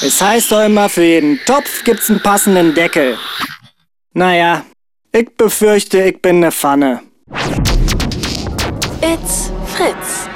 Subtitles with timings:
[0.00, 3.18] Es heißt doch immer, für jeden Topf gibt's einen passenden Deckel.
[4.12, 4.64] Naja,
[5.12, 7.02] ich befürchte, ich bin ne Pfanne.
[9.02, 10.28] It's Fritz.